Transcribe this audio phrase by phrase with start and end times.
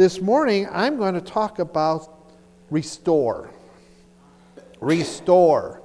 [0.00, 2.32] this morning I'm going to talk about
[2.70, 3.50] restore.
[4.80, 5.82] Restore.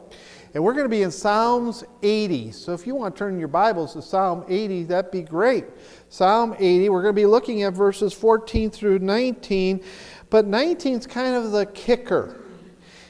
[0.53, 2.53] And we're going to be in Psalms 80.
[2.53, 5.65] So if you want to turn your Bibles to Psalm 80, that'd be great.
[6.07, 9.83] Psalm 80, we're going to be looking at verses 14 through 19.
[10.29, 12.39] But 19 is kind of the kicker.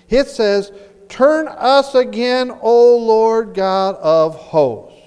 [0.09, 0.71] It says,
[1.07, 4.99] Turn us again, O Lord God of hosts.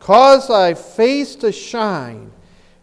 [0.00, 2.32] Cause thy face to shine,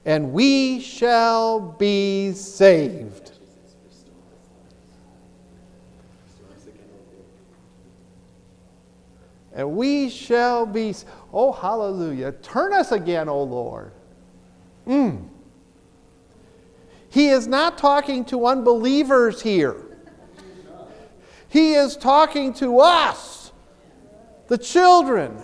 [0.06, 3.34] and we shall be saved.
[9.54, 10.96] and we shall be.
[11.32, 12.32] Oh, hallelujah.
[12.32, 13.92] Turn us again, O Lord.
[14.88, 15.28] Mm.
[17.10, 19.76] He is not talking to unbelievers here.
[21.48, 23.52] He is talking to us,
[24.48, 25.38] the children,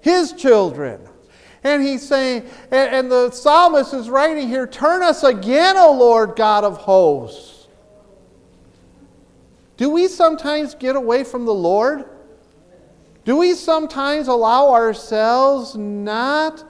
[0.00, 1.00] his children.
[1.64, 6.62] And he's saying, and, the psalmist is writing here, Turn us again, O Lord God
[6.62, 7.66] of hosts.
[9.78, 12.04] Do we sometimes get away from the Lord?
[13.24, 16.62] Do we sometimes allow ourselves not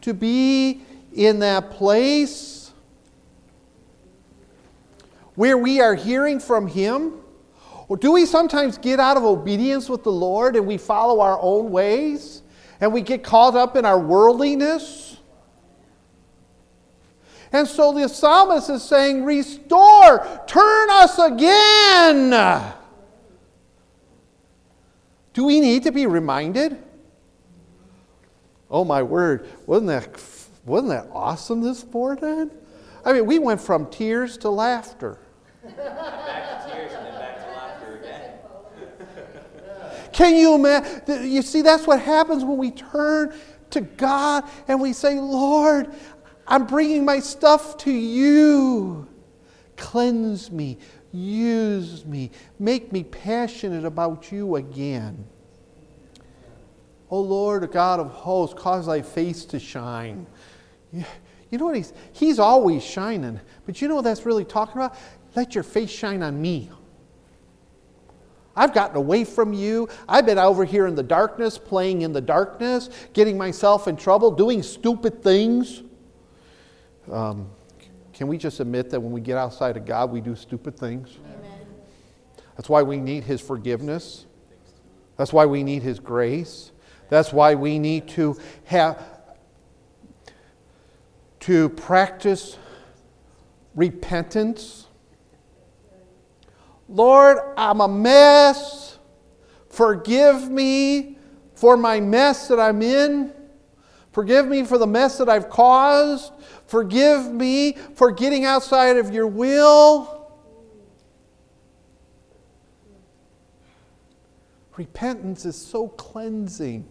[0.00, 0.80] to be
[1.12, 2.72] in that place
[5.34, 7.12] where we are hearing from Him?
[7.88, 11.38] Or do we sometimes get out of obedience with the Lord and we follow our
[11.38, 12.41] own ways
[12.82, 15.16] and we get caught up in our worldliness?
[17.52, 22.30] And so the psalmist is saying, Restore, turn us again.
[25.32, 26.76] Do we need to be reminded?
[28.68, 30.20] Oh my word, wasn't that,
[30.64, 32.50] wasn't that awesome this morning?
[33.04, 35.18] I mean, we went from tears to laughter.
[35.62, 38.30] back to tears and then back to laughter again.
[40.12, 41.30] Can you imagine?
[41.30, 43.34] You see, that's what happens when we turn
[43.70, 45.92] to God and we say, Lord,
[46.46, 49.08] I'm bringing my stuff to you.
[49.76, 50.78] Cleanse me,
[51.12, 52.30] Use me.
[52.58, 55.26] Make me passionate about you again.
[57.10, 60.26] O Lord, God of hosts, cause thy face to shine.
[60.90, 63.38] You know what he's, he's always shining.
[63.66, 64.96] But you know what that's really talking about?
[65.36, 66.70] Let your face shine on me.
[68.54, 69.88] I've gotten away from you.
[70.08, 74.30] I've been over here in the darkness, playing in the darkness, getting myself in trouble,
[74.30, 75.82] doing stupid things.
[77.10, 77.48] Um,
[78.12, 81.18] can we just admit that when we get outside of God, we do stupid things?
[81.24, 81.66] Amen.
[82.56, 84.26] That's why we need His forgiveness.
[85.16, 86.72] That's why we need His grace.
[87.08, 89.02] That's why we need to have
[91.40, 92.56] to practice
[93.74, 94.86] repentance.
[96.92, 98.98] Lord, I'm a mess.
[99.70, 101.16] Forgive me
[101.54, 103.32] for my mess that I'm in.
[104.12, 106.34] Forgive me for the mess that I've caused.
[106.66, 110.30] Forgive me for getting outside of your will.
[114.76, 116.86] Repentance is so cleansing.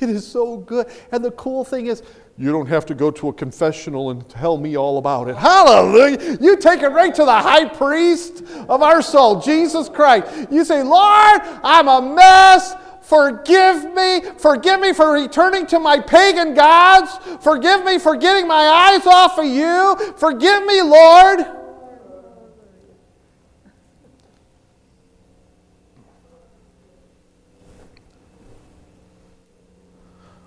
[0.00, 0.88] It is so good.
[1.12, 2.02] And the cool thing is,
[2.40, 5.36] you don't have to go to a confessional and tell me all about it.
[5.36, 6.38] Hallelujah.
[6.40, 10.50] You take it right to the high priest of our soul, Jesus Christ.
[10.50, 12.74] You say, Lord, I'm a mess.
[13.02, 14.22] Forgive me.
[14.38, 17.18] Forgive me for returning to my pagan gods.
[17.44, 20.14] Forgive me for getting my eyes off of you.
[20.16, 21.40] Forgive me, Lord.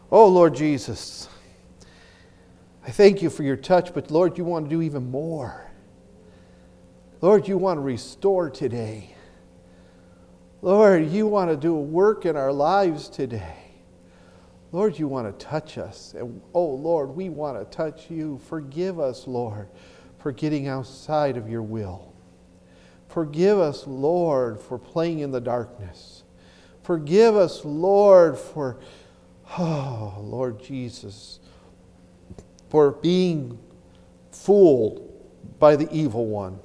[0.10, 1.30] Oh, Lord Jesus,
[2.86, 5.72] I thank you for your touch, but Lord, you want to do even more.
[7.22, 9.16] Lord, you want to restore today.
[10.62, 13.58] Lord, you want to do a work in our lives today.
[14.74, 16.14] Lord, you want to touch us.
[16.18, 18.42] And oh, Lord, we want to touch you.
[18.50, 19.70] Forgive us, Lord,
[20.18, 22.14] for getting outside of your will.
[23.08, 26.24] Forgive us, Lord, for playing in the darkness.
[26.82, 28.80] Forgive us, Lord, for,
[29.58, 31.40] oh, Lord Jesus,
[32.74, 33.60] for being
[34.32, 35.08] fooled
[35.60, 36.60] by the evil one.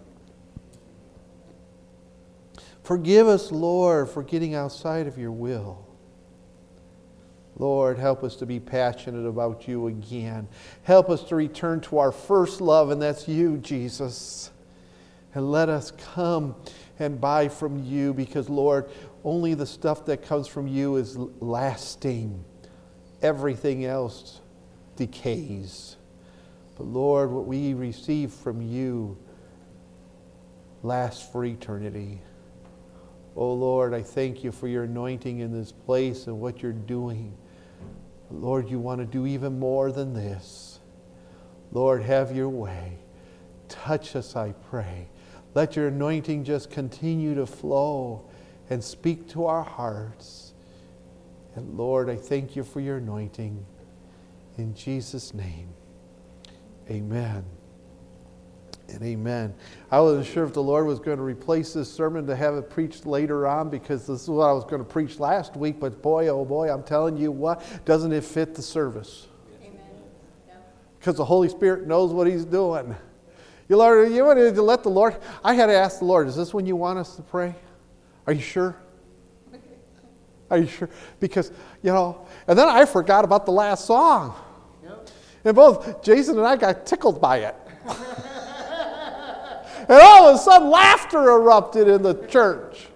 [2.83, 5.87] Forgive us, Lord, for getting outside of your will.
[7.59, 10.49] Lord, help us to be passionate about you again.
[10.83, 14.51] Help us to return to our first love, and that's you, Jesus.
[15.35, 16.55] And let us come
[16.99, 18.89] and buy from you because, Lord,
[19.25, 22.43] only the stuff that comes from you is lasting.
[23.21, 24.41] Everything else
[24.97, 25.97] decays.
[26.79, 29.19] But, Lord, what we receive from you
[30.83, 32.21] lasts for eternity.
[33.37, 37.37] Oh Lord, I thank you for your anointing in this place and what you're doing.
[38.31, 40.81] Lord, you want to do even more than this.
[41.71, 42.99] Lord, have your way.
[43.69, 45.09] Touch us, I pray.
[45.55, 48.29] Let your anointing just continue to flow
[48.71, 50.53] and speak to our hearts.
[51.55, 53.65] And Lord, I thank you for your anointing.
[54.57, 55.69] In Jesus' name,
[56.91, 57.45] amen
[58.89, 59.55] and amen.
[59.91, 62.71] I wasn't sure if the Lord was going to replace this sermon to have it
[62.71, 66.01] preached later on because this is what I was going to preach last week, but
[66.03, 69.27] boy, oh boy, I'm telling you what, doesn't it fit the service?
[69.63, 69.81] Amen.
[70.99, 72.95] Because the Holy Spirit knows what He's doing.
[73.69, 76.37] You, Lord, you want to let the Lord, I had to ask the Lord, is
[76.37, 77.55] this when you want us to pray?
[78.27, 78.75] Are you sure?
[80.51, 80.89] Are you sure?
[81.21, 81.53] Because,
[81.83, 84.35] you know, and then I forgot about the last song.
[85.45, 87.57] And both Jason and I got tickled by it.
[87.89, 87.97] and
[89.91, 92.89] all of a sudden, laughter erupted in the church.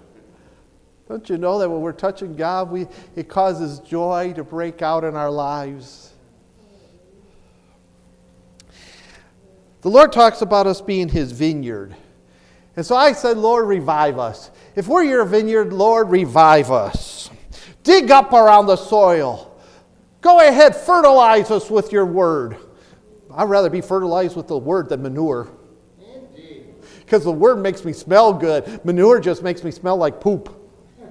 [1.09, 2.87] Don't you know that when we're touching God, we,
[3.17, 6.12] it causes joy to break out in our lives?
[9.83, 11.94] The Lord talks about us being His vineyard.
[12.77, 14.50] And so I said, Lord, revive us.
[14.75, 17.31] If we're your vineyard, Lord, revive us.
[17.83, 19.51] Dig up around the soil.
[20.22, 22.56] Go ahead, fertilize us with your word.
[23.34, 25.50] I'd rather be fertilized with the word than manure
[27.00, 28.82] because the word makes me smell good.
[28.86, 30.58] Manure just makes me smell like poop.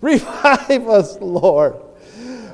[0.00, 1.74] Revive us, Lord.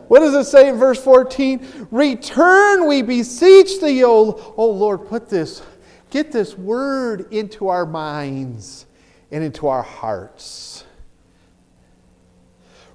[0.08, 1.88] What does it say in verse 14?
[1.90, 5.08] Return, we beseech thee, O, Lord.
[5.08, 5.62] Put this,
[6.10, 8.86] get this word into our minds
[9.32, 10.73] and into our hearts.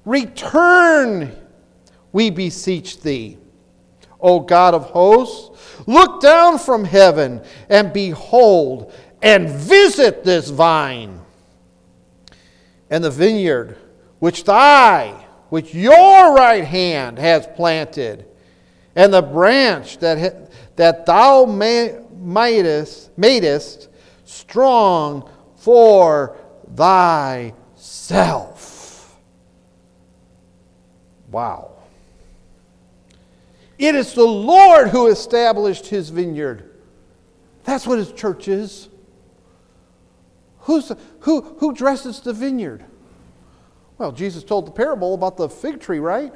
[0.09, 1.31] Return,
[2.11, 3.37] we beseech thee,
[4.19, 5.85] O God of hosts.
[5.85, 8.91] Look down from heaven and behold
[9.21, 11.21] and visit this vine
[12.89, 13.77] and the vineyard
[14.17, 15.09] which thy,
[15.49, 18.25] which your right hand has planted,
[18.95, 23.89] and the branch that, that thou madest, madest
[24.25, 26.35] strong for
[26.75, 28.58] thyself.
[31.31, 31.71] Wow.
[33.77, 36.69] It is the Lord who established his vineyard.
[37.63, 38.89] That's what his church is.
[40.61, 40.91] Who's,
[41.21, 42.83] who, who dresses the vineyard?
[43.97, 46.33] Well, Jesus told the parable about the fig tree, right?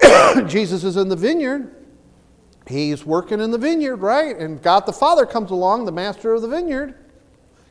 [0.46, 1.74] Jesus is in the vineyard.
[2.66, 4.36] He's working in the vineyard, right?
[4.36, 6.94] And God the Father comes along, the master of the vineyard,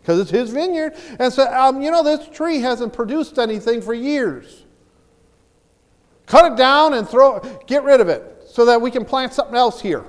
[0.01, 3.93] because it's his vineyard, and said, um, You know, this tree hasn't produced anything for
[3.93, 4.60] years.
[6.31, 9.53] Cut it down and throw get rid of it so that we can plant something
[9.53, 10.05] else here.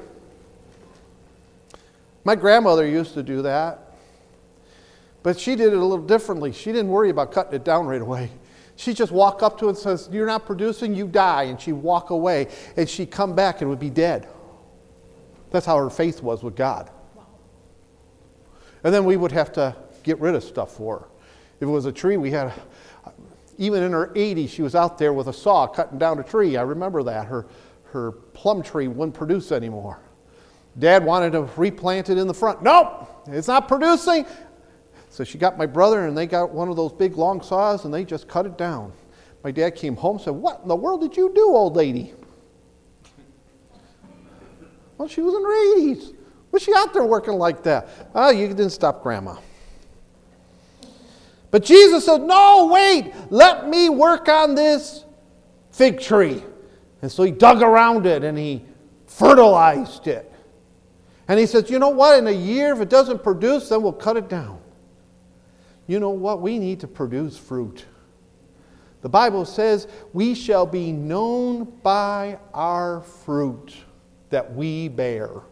[2.23, 3.97] My grandmother used to do that.
[5.25, 6.53] But she did it a little differently.
[6.53, 8.31] She didn't worry about cutting it down right away.
[8.77, 11.43] She'd just walk up to it and says, You're not producing, you die.
[11.45, 12.47] And she'd walk away
[12.77, 14.29] and she'd come back and would be dead.
[15.51, 16.89] That's how her faith was with God.
[18.85, 19.75] And then we would have to
[20.05, 21.07] get rid of stuff for her.
[21.57, 22.53] If it was a tree, we had
[23.59, 26.57] even in her 80s, she was out there with a saw cutting down a tree.
[26.57, 27.27] I remember that.
[27.27, 27.47] Her,
[27.85, 30.01] her plum tree wouldn't produce anymore.
[30.79, 32.63] Dad wanted to replant it in the front.
[32.63, 34.27] Nope, it's not producing.
[35.11, 37.93] So she got my brother, and they got one of those big long saws, and
[37.93, 38.93] they just cut it down.
[39.45, 42.15] My dad came home and said, What in the world did you do, old lady?
[44.97, 46.17] Well, she was in her 80s.
[46.53, 47.89] Was she out there working like that?
[48.15, 49.37] Oh, you didn't stop grandma.
[51.53, 55.05] But Jesus said, No, wait, let me work on this
[55.71, 56.43] fig tree.
[57.03, 58.65] And so he dug around it and he
[59.07, 60.33] fertilized it.
[61.29, 62.19] And he says, You know what?
[62.19, 64.59] In a year, if it doesn't produce, then we'll cut it down.
[65.87, 66.41] You know what?
[66.41, 67.85] We need to produce fruit.
[69.03, 73.75] The Bible says, We shall be known by our fruit
[74.31, 75.43] that we bear.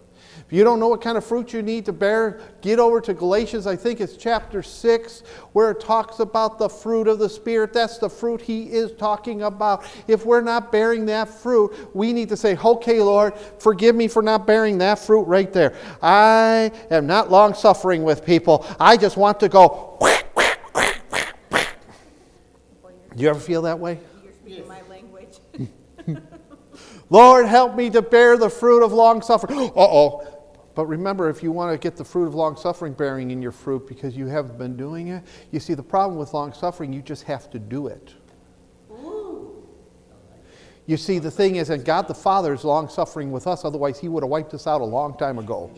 [0.50, 3.14] If you don't know what kind of fruit you need to bear, get over to
[3.14, 5.20] Galatians, I think it's chapter 6,
[5.52, 7.72] where it talks about the fruit of the Spirit.
[7.72, 9.88] That's the fruit he is talking about.
[10.08, 14.22] If we're not bearing that fruit, we need to say, Okay, Lord, forgive me for
[14.22, 15.76] not bearing that fruit right there.
[16.02, 18.66] I am not long suffering with people.
[18.80, 19.98] I just want to go.
[23.14, 24.00] Do you ever feel that way?
[24.24, 25.38] You're speaking my language.
[27.10, 29.58] Lord, help me to bear the fruit of long suffering.
[29.58, 30.29] Uh oh.
[30.74, 33.52] But remember, if you want to get the fruit of long suffering bearing in your
[33.52, 37.02] fruit because you haven't been doing it, you see, the problem with long suffering, you
[37.02, 38.14] just have to do it.
[40.86, 43.98] You see, the thing is, and God the Father is long suffering with us, otherwise,
[44.00, 45.70] He would have wiped us out a long time ago.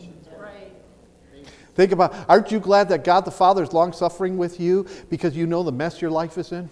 [1.75, 5.35] Think about, aren't you glad that God the Father is long suffering with you because
[5.35, 6.69] you know the mess your life is in?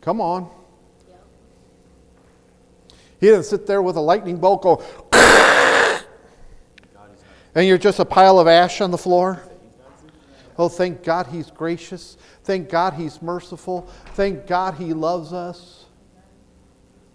[0.00, 0.50] Come on.
[3.20, 4.82] He didn't sit there with a lightning bolt go,
[7.56, 9.42] and you're just a pile of ash on the floor.
[10.58, 12.18] Oh, thank God he's gracious.
[12.44, 13.88] Thank God he's merciful.
[14.14, 15.86] Thank God he loves us.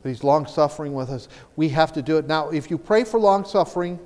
[0.03, 1.27] He's long suffering with us.
[1.55, 2.27] We have to do it.
[2.27, 3.99] Now, if you pray for long suffering,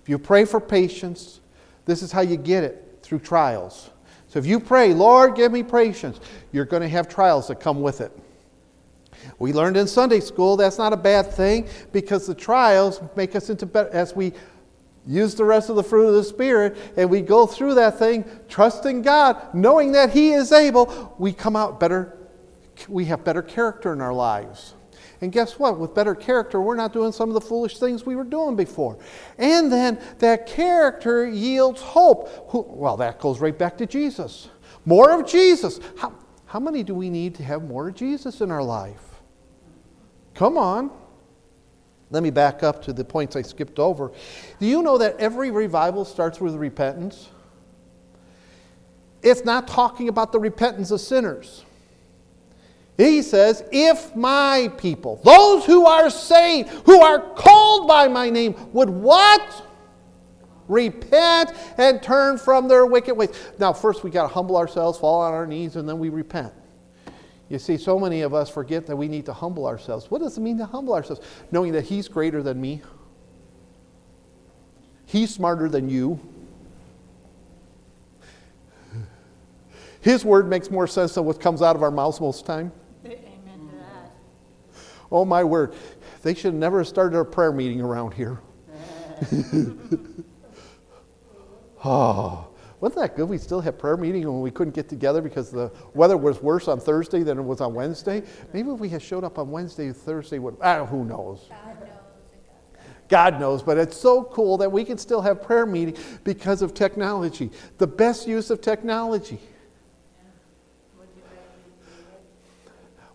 [0.00, 1.40] if you pray for patience,
[1.86, 3.90] this is how you get it through trials.
[4.28, 6.20] So if you pray, Lord, give me patience,
[6.52, 8.16] you're going to have trials that come with it.
[9.40, 13.50] We learned in Sunday school that's not a bad thing because the trials make us
[13.50, 14.32] into better as we
[15.08, 18.24] use the rest of the fruit of the Spirit and we go through that thing,
[18.48, 22.14] trusting God, knowing that He is able, we come out better.
[22.88, 24.74] We have better character in our lives.
[25.20, 25.80] And guess what?
[25.80, 28.98] With better character, we're not doing some of the foolish things we were doing before.
[29.36, 32.54] And then that character yields hope.
[32.54, 34.48] Well, that goes right back to Jesus.
[34.84, 35.80] More of Jesus.
[35.96, 36.14] How,
[36.46, 39.20] how many do we need to have more of Jesus in our life?
[40.34, 40.90] Come on.
[42.10, 44.12] Let me back up to the points I skipped over.
[44.60, 47.28] Do you know that every revival starts with repentance?
[49.22, 51.64] It's not talking about the repentance of sinners.
[52.96, 58.54] He says, If my people, those who are saved, who are called by my name,
[58.72, 59.64] would what?
[60.66, 63.30] Repent and turn from their wicked ways.
[63.58, 66.52] Now, first we got to humble ourselves, fall on our knees, and then we repent.
[67.48, 70.10] You see, so many of us forget that we need to humble ourselves.
[70.10, 71.22] What does it mean to humble ourselves?
[71.50, 72.82] Knowing that He's greater than me,
[75.06, 76.20] He's smarter than you.
[80.00, 82.52] His word makes more sense than what comes out of our mouths most of the
[82.52, 82.72] time.
[85.10, 85.74] Oh, my word.
[86.22, 88.40] They should have never started a prayer meeting around here.
[91.84, 92.47] oh,
[92.80, 93.28] wasn't that good?
[93.28, 96.68] We still had prayer meeting when we couldn't get together because the weather was worse
[96.68, 98.22] on Thursday than it was on Wednesday.
[98.52, 101.46] Maybe if we had showed up on Wednesday, or Thursday would, ah, who knows?
[101.48, 101.88] God knows.
[103.08, 106.74] God knows, but it's so cool that we can still have prayer meeting because of
[106.74, 107.50] technology.
[107.78, 109.40] The best use of technology.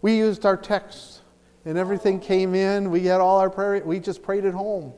[0.01, 1.22] We used our texts
[1.63, 2.91] and everything came in.
[2.91, 3.82] We had all our prayer.
[3.86, 4.93] We just prayed at home.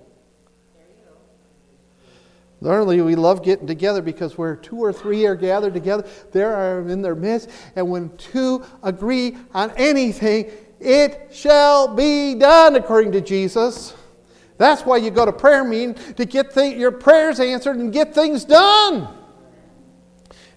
[2.66, 6.90] Thirdly, we love getting together because where two or three are gathered together, there are
[6.90, 7.48] in their midst.
[7.76, 13.94] And when two agree on anything, it shall be done, according to Jesus.
[14.58, 18.16] That's why you go to prayer meeting to get th- your prayers answered and get
[18.16, 19.16] things done.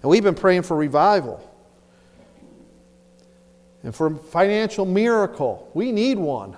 [0.01, 1.47] And we've been praying for revival
[3.83, 5.69] and for financial miracle.
[5.75, 6.57] We need one.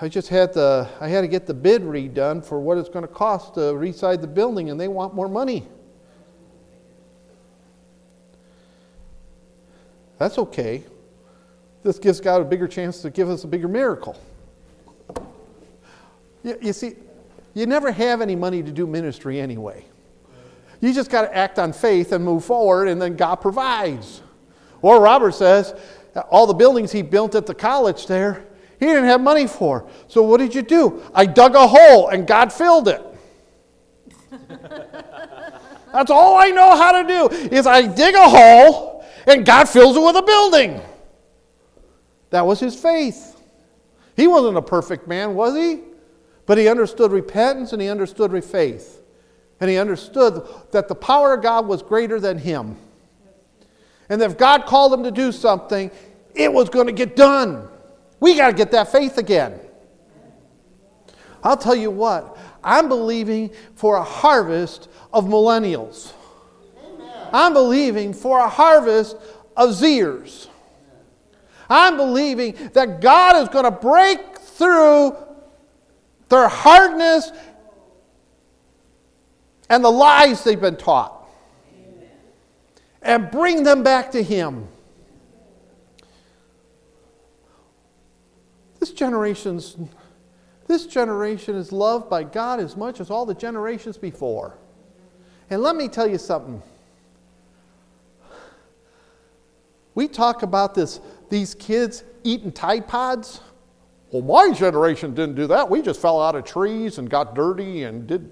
[0.00, 3.06] I just had the I had to get the bid redone for what it's going
[3.06, 5.66] to cost to reside the building, and they want more money.
[10.18, 10.84] That's okay.
[11.82, 14.20] This gives God a bigger chance to give us a bigger miracle.
[16.42, 16.96] You, you see,
[17.54, 19.84] you never have any money to do ministry anyway.
[20.80, 24.22] You just got to act on faith and move forward, and then God provides.
[24.82, 25.74] Or Robert says,
[26.30, 28.44] all the buildings he built at the college there,
[28.78, 29.88] he didn't have money for.
[30.06, 31.02] So what did you do?
[31.14, 33.02] I dug a hole and God filled it.
[35.92, 39.96] That's all I know how to do is I dig a hole and God fills
[39.96, 40.80] it with a building.
[42.30, 43.40] That was his faith.
[44.16, 45.80] He wasn't a perfect man, was he?
[46.46, 49.02] But he understood repentance and he understood faith.
[49.60, 52.76] And he understood that the power of God was greater than him.
[54.08, 55.90] And if God called him to do something,
[56.34, 57.68] it was going to get done.
[58.20, 59.60] We got to get that faith again.
[61.42, 66.12] I'll tell you what, I'm believing for a harvest of millennials.
[66.84, 67.28] Amen.
[67.32, 69.16] I'm believing for a harvest
[69.56, 70.48] of Zers.
[71.70, 75.16] I'm believing that God is going to break through
[76.28, 77.30] their hardness
[79.68, 81.28] and the lies they've been taught
[81.74, 82.08] Amen.
[83.02, 84.68] and bring them back to Him.
[88.78, 89.76] This generation's
[90.68, 94.58] this generation is loved by God as much as all the generations before.
[95.48, 96.62] And let me tell you something.
[99.94, 103.40] We talk about this, these kids eating Tide Pods.
[104.12, 105.68] Well, my generation didn't do that.
[105.68, 108.30] We just fell out of trees and got dirty and did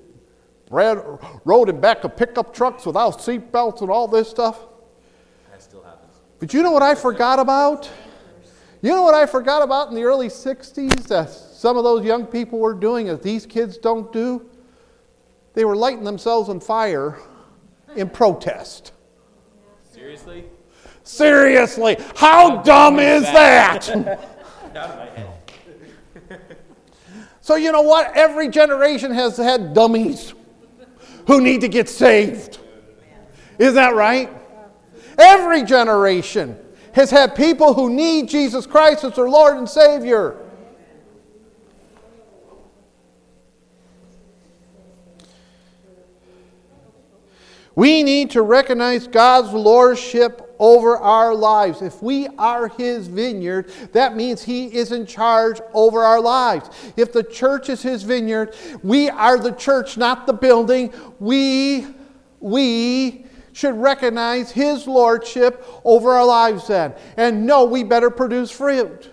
[0.70, 4.58] rode in back of pickup trucks without seat belts and all this stuff.
[5.50, 6.20] That still happens.
[6.38, 7.90] But you know what I forgot about?
[8.86, 12.24] You know what I forgot about in the early 60s that some of those young
[12.24, 14.48] people were doing that these kids don't do?
[15.54, 17.18] They were lighting themselves on fire
[17.96, 18.92] in protest.
[19.90, 20.44] Seriously?
[21.02, 21.96] Seriously.
[22.14, 24.20] How, How dumb, dumb, is that?
[24.72, 26.38] that?
[27.40, 28.16] So, you know what?
[28.16, 30.32] Every generation has had dummies
[31.26, 32.60] who need to get saved.
[33.58, 34.30] Is that right?
[35.18, 36.56] Every generation
[36.96, 40.34] has had people who need Jesus Christ as their Lord and Savior.
[47.74, 51.82] We need to recognize God's lordship over our lives.
[51.82, 56.70] If we are His vineyard, that means He is in charge over our lives.
[56.96, 60.94] If the church is His vineyard, we are the church, not the building.
[61.20, 61.88] We,
[62.40, 63.25] we
[63.56, 66.94] should recognize His lordship over our lives then.
[67.16, 69.10] And know we better produce fruit.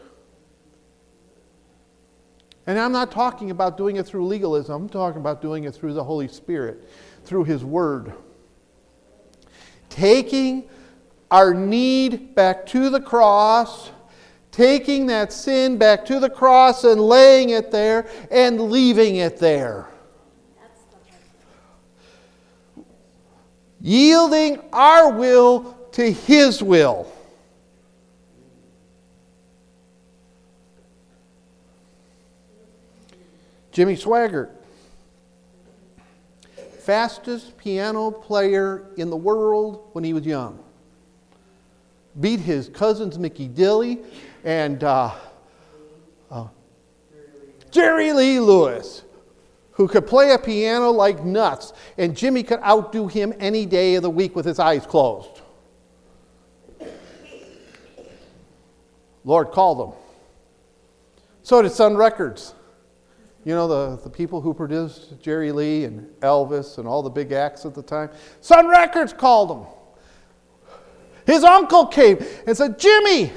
[2.68, 5.94] And I'm not talking about doing it through legalism, I'm talking about doing it through
[5.94, 6.90] the Holy Spirit,
[7.24, 8.14] through His Word
[9.94, 10.68] taking
[11.30, 13.92] our need back to the cross,
[14.52, 19.88] taking that sin back to the cross and laying it there and leaving it there.
[23.84, 27.12] Yielding our will to His will.
[33.72, 34.50] Jimmy Swaggart
[36.84, 40.60] fastest piano player in the world when he was young.
[42.20, 44.00] Beat his cousins Mickey Gilley
[44.44, 45.12] and uh,
[46.30, 46.48] uh,
[47.72, 49.04] Jerry Lee Lewis,
[49.74, 54.04] who could play a piano like nuts, and Jimmy could outdo him any day of
[54.04, 55.42] the week with his eyes closed.
[59.24, 60.00] Lord called him.
[61.44, 62.54] So did Sun Records.
[63.46, 67.32] You know, the, the people who produced Jerry Lee and Elvis and all the big
[67.32, 68.10] acts at the time?
[68.40, 69.68] Sun Records called him.
[71.26, 73.32] His uncle came and said, Jimmy,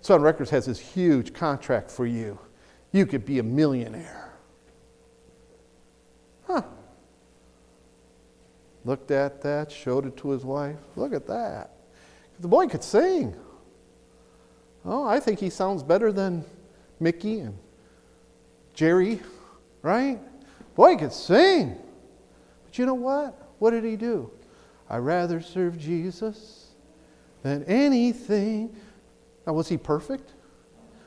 [0.00, 2.38] Sun Records has this huge contract for you.
[2.92, 4.25] You could be a millionaire.
[8.86, 10.76] Looked at that, showed it to his wife.
[10.94, 11.72] Look at that.
[12.38, 13.34] The boy could sing.
[14.84, 16.44] Oh, I think he sounds better than
[17.00, 17.58] Mickey and
[18.74, 19.20] Jerry,
[19.82, 20.20] right?
[20.76, 21.76] Boy, could sing.
[22.64, 23.50] But you know what?
[23.58, 24.30] What did he do?
[24.88, 26.68] I rather serve Jesus
[27.42, 28.76] than anything.
[29.48, 30.32] Now, was he perfect?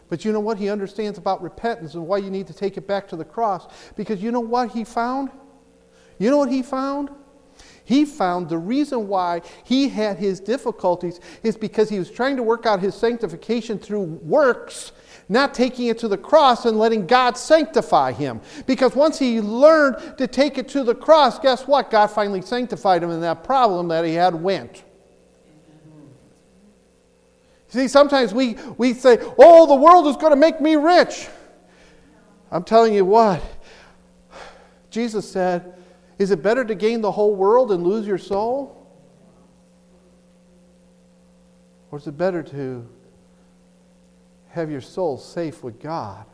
[0.09, 0.57] But you know what?
[0.57, 3.67] He understands about repentance and why you need to take it back to the cross.
[3.95, 5.29] Because you know what he found?
[6.17, 7.09] You know what he found?
[7.89, 12.43] He found the reason why he had his difficulties is because he was trying to
[12.43, 14.91] work out his sanctification through works
[15.27, 18.41] not taking it to the cross and letting God sanctify him.
[18.67, 21.89] Because once he learned to take it to the cross, guess what?
[21.89, 24.83] God finally sanctified him, and that problem that he had went.
[27.69, 31.27] See, sometimes we, we say, oh, the world is going to make me rich.
[32.51, 33.41] I'm telling you what,
[34.91, 35.78] Jesus said,
[36.19, 38.75] is it better to gain the whole world and lose your soul?
[41.91, 42.87] Or is it better to
[44.49, 46.25] have your soul safe with God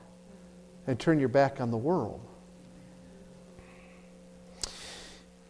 [0.87, 2.21] and turn your back on the world.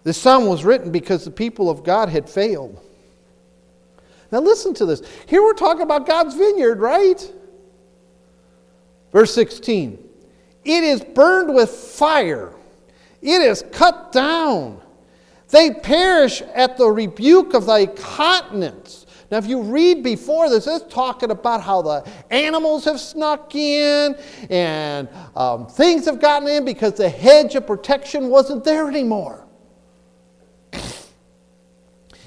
[0.03, 2.79] This psalm was written because the people of God had failed.
[4.31, 5.01] Now, listen to this.
[5.27, 7.31] Here we're talking about God's vineyard, right?
[9.11, 9.97] Verse 16
[10.63, 12.53] It is burned with fire,
[13.25, 14.81] it is cut down.
[15.49, 19.05] They perish at the rebuke of thy countenance.
[19.31, 24.15] Now, if you read before this, it's talking about how the animals have snuck in
[24.49, 29.45] and um, things have gotten in because the hedge of protection wasn't there anymore.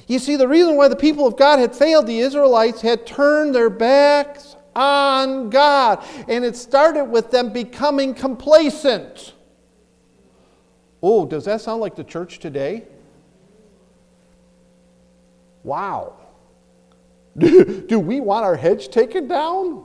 [0.08, 3.54] You see, the reason why the people of God had failed, the Israelites had turned
[3.54, 6.02] their backs on God.
[6.28, 9.34] And it started with them becoming complacent.
[11.02, 12.84] Oh, does that sound like the church today?
[15.62, 16.14] Wow.
[17.38, 19.84] Do, we want our hedge taken down?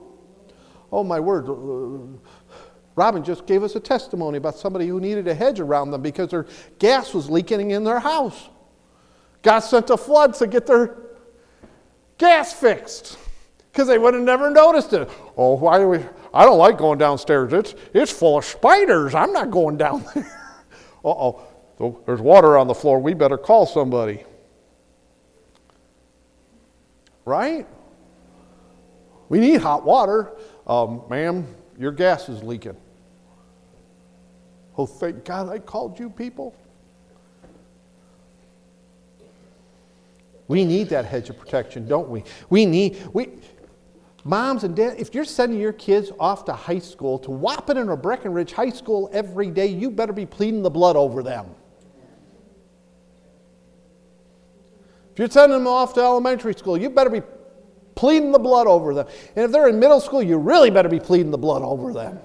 [0.90, 2.18] Oh, my word.
[2.96, 6.30] Robin just gave us a testimony about somebody who needed a hedge around them because
[6.30, 6.46] their
[6.78, 8.48] gas was leaking in their house.
[9.42, 10.96] God sent a flood to get their
[12.18, 13.18] gas fixed
[13.70, 15.08] because they would have never noticed it.
[15.36, 15.98] Oh, why do we?
[16.32, 17.52] I don't like going downstairs.
[17.52, 19.14] It's, it's full of spiders.
[19.14, 20.43] I'm not going down there.
[21.04, 21.32] Uh
[21.80, 22.98] oh, there's water on the floor.
[22.98, 24.24] We better call somebody.
[27.24, 27.66] Right?
[29.28, 30.32] We need hot water.
[30.66, 31.46] Um, ma'am,
[31.78, 32.76] your gas is leaking.
[34.76, 36.54] Oh, thank God I called you people.
[40.46, 42.22] We need that hedge of protection, don't we?
[42.50, 43.30] We need, we,
[44.24, 47.96] Moms and dads, if you're sending your kids off to high school, to Wahpeton or
[47.96, 51.46] Breckenridge High School every day, you better be pleading the blood over them.
[55.12, 57.22] If you're sending them off to elementary school, you better be
[57.94, 59.06] pleading the blood over them.
[59.36, 62.18] And if they're in middle school, you really better be pleading the blood over them.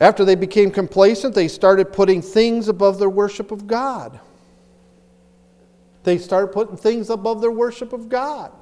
[0.00, 4.18] After they became complacent, they started putting things above their worship of God.
[6.02, 8.52] They started putting things above their worship of God.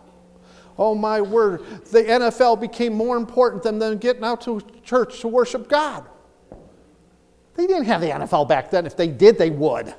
[0.79, 5.29] Oh my word, the NFL became more important than them getting out to church to
[5.29, 6.07] worship God.
[7.55, 8.87] They didn't have the NFL back then.
[8.87, 9.95] If they did, they would.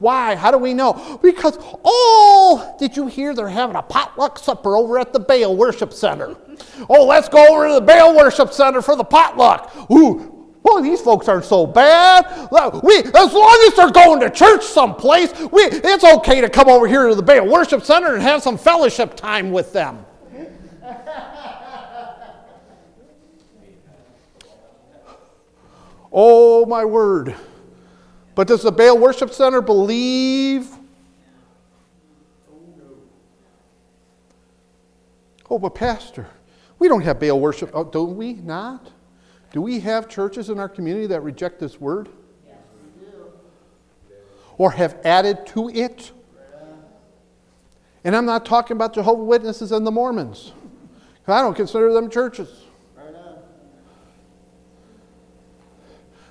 [0.00, 0.34] Why?
[0.34, 1.20] How do we know?
[1.22, 5.92] Because, oh, did you hear they're having a potluck supper over at the Baal Worship
[5.92, 6.36] Center?
[6.88, 9.70] Oh, let's go over to the Baal Worship Center for the potluck.
[9.92, 12.24] Ooh, boy, these folks aren't so bad.
[12.82, 16.88] We, as long as they're going to church someplace, we, it's okay to come over
[16.88, 20.06] here to the Baal Worship Center and have some fellowship time with them.
[26.10, 27.36] oh, my word.
[28.40, 30.66] But does the Baal Worship Center believe?
[35.50, 36.26] Oh, but Pastor,
[36.78, 38.32] we don't have Baal worship, oh, don't we?
[38.32, 38.92] Not?
[39.52, 42.08] Do we have churches in our community that reject this word?
[42.46, 43.12] Yes, we do.
[44.56, 46.10] Or have added to it?
[48.04, 50.54] And I'm not talking about Jehovah Witnesses and the Mormons.
[51.26, 52.48] I don't consider them churches.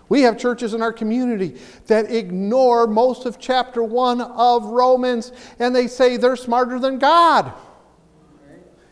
[0.10, 5.76] We have churches in our community that ignore most of chapter 1 of Romans and
[5.76, 7.54] they say they're smarter than God.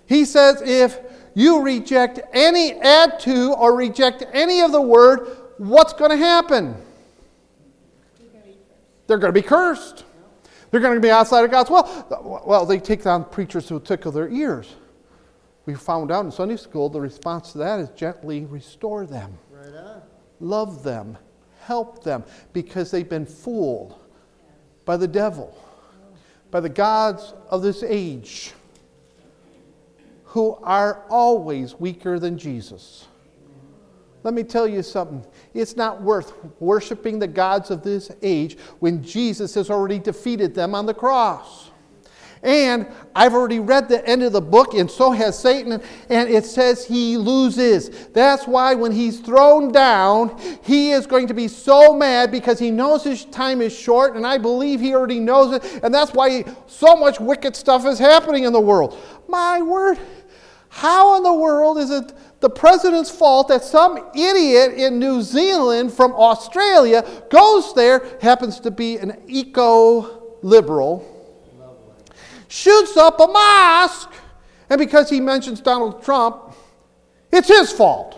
[0.05, 0.99] He says if
[1.33, 5.27] you reject any add to or reject any of the word,
[5.57, 6.75] what's going to happen?
[9.07, 10.03] They're going to be cursed.
[10.69, 12.43] They're going to be outside of God's will.
[12.45, 14.75] Well, they take down preachers who tickle their ears.
[15.65, 19.37] We found out in Sunday school the response to that is gently restore them.
[20.39, 21.17] Love them,
[21.61, 22.23] help them,
[22.53, 23.99] because they've been fooled
[24.85, 25.57] by the devil,
[26.51, 28.53] by the gods of this age,
[30.25, 33.07] who are always weaker than Jesus.
[34.23, 35.25] Let me tell you something.
[35.53, 40.75] It's not worth worshiping the gods of this age when Jesus has already defeated them
[40.75, 41.71] on the cross.
[42.43, 46.45] And I've already read the end of the book, and so has Satan, and it
[46.45, 48.07] says he loses.
[48.09, 52.69] That's why when he's thrown down, he is going to be so mad because he
[52.69, 56.45] knows his time is short, and I believe he already knows it, and that's why
[56.67, 58.97] so much wicked stuff is happening in the world.
[59.27, 59.97] My word,
[60.69, 65.91] how in the world is it the president's fault that some idiot in New Zealand
[65.91, 71.16] from Australia goes there, happens to be an eco liberal?
[72.47, 74.11] Shoots up a mosque,
[74.69, 76.53] and because he mentions Donald Trump,
[77.31, 78.15] it's his fault.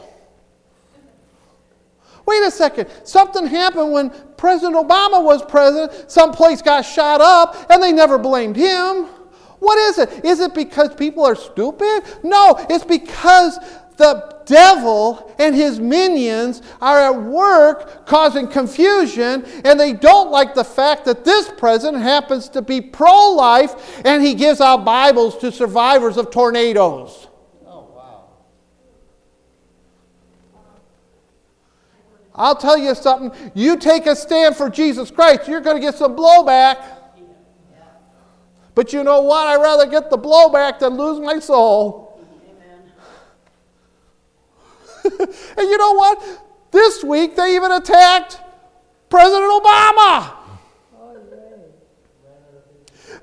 [2.25, 2.87] Wait a second.
[3.05, 6.11] Something happened when President Obama was president.
[6.11, 9.07] Some place got shot up, and they never blamed him.
[9.59, 10.23] What is it?
[10.23, 12.03] Is it because people are stupid?
[12.23, 13.57] No, it's because
[13.97, 20.63] the devil and his minions are at work causing confusion, and they don't like the
[20.63, 25.51] fact that this president happens to be pro life and he gives out Bibles to
[25.51, 27.27] survivors of tornadoes.
[27.65, 28.25] Oh, wow.
[32.33, 33.51] I'll tell you something.
[33.53, 36.97] You take a stand for Jesus Christ, you're going to get some blowback.
[38.73, 39.45] But you know what?
[39.47, 42.08] I'd rather get the blowback than lose my soul.
[45.57, 46.45] and you know what?
[46.71, 48.39] This week they even attacked
[49.09, 50.35] President Obama.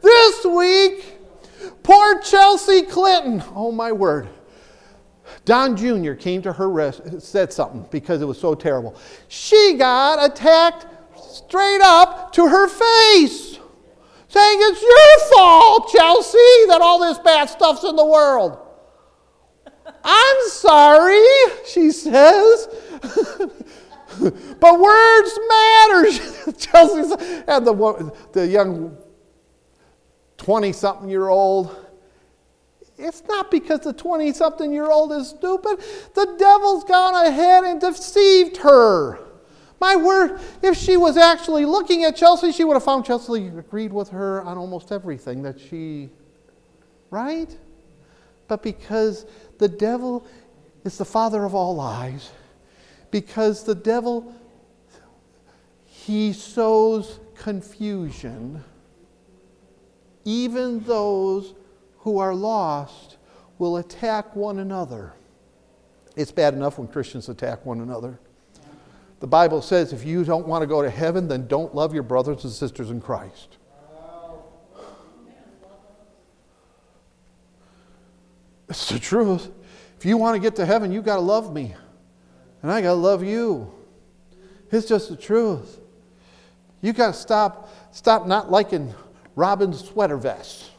[0.02, 1.04] This week,
[1.82, 3.42] poor Chelsea Clinton.
[3.54, 4.28] Oh my word.
[5.44, 6.12] Don Jr.
[6.12, 8.96] came to her rest, said something because it was so terrible.
[9.28, 10.86] She got attacked
[11.20, 13.58] straight up to her face,
[14.28, 18.65] saying, It's your fault, Chelsea, that all this bad stuff's in the world.
[20.04, 21.24] I'm sorry,
[21.66, 22.68] she says.
[24.60, 26.52] but words matter.
[26.58, 27.14] Chelsea
[27.46, 28.96] and the, the young
[30.38, 31.84] 20 something year old.
[32.98, 35.78] It's not because the 20 something year old is stupid.
[36.14, 39.20] The devil's gone ahead and deceived her.
[39.78, 43.92] My word, if she was actually looking at Chelsea, she would have found Chelsea agreed
[43.92, 46.08] with her on almost everything that she,
[47.10, 47.54] right?
[48.48, 49.26] But because
[49.58, 50.26] the devil
[50.84, 52.30] is the father of all lies
[53.10, 54.34] because the devil
[55.84, 58.62] he sows confusion.
[60.24, 61.54] Even those
[61.98, 63.16] who are lost
[63.58, 65.14] will attack one another.
[66.14, 68.18] It's bad enough when Christians attack one another.
[69.20, 72.02] The Bible says if you don't want to go to heaven, then don't love your
[72.02, 73.56] brothers and sisters in Christ.
[78.68, 79.50] It's the truth.
[79.98, 81.74] If you want to get to heaven, you got to love me.
[82.62, 83.72] And I got to love you.
[84.70, 85.80] It's just the truth.
[86.82, 88.94] You got to stop stop not liking
[89.34, 90.70] Robin's sweater vest.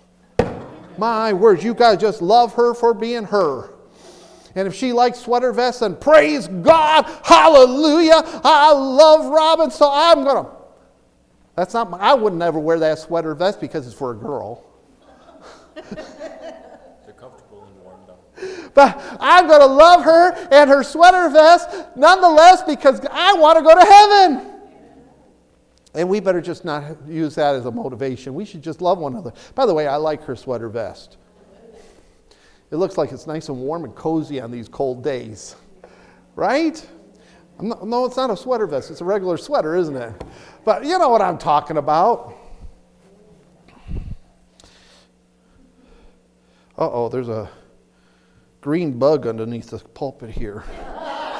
[0.97, 3.73] My words, you got to just love her for being her.
[4.56, 8.21] And if she likes sweater vests, then praise God, hallelujah.
[8.43, 10.52] I love Robin, so I'm going to.
[11.56, 14.63] That's not, my, I would never wear that sweater vest because it's for a girl.
[15.76, 18.66] They're comfortable and warm though.
[18.77, 23.63] But I'm going to love her and her sweater vest nonetheless because I want to
[23.63, 24.53] go to heaven.
[25.95, 28.35] And we better just not use that as a motivation.
[28.35, 29.33] We should just love one another.
[29.55, 31.17] By the way, I like her sweater vest.
[32.69, 35.55] It looks like it's nice and warm and cozy on these cold days.
[36.35, 36.87] Right?
[37.59, 38.91] Not, no, it's not a sweater vest.
[38.91, 40.23] It's a regular sweater, isn't it?
[40.63, 42.35] But you know what I'm talking about.
[46.77, 47.49] Uh oh, there's a
[48.67, 50.62] green bug underneath the pulpit here.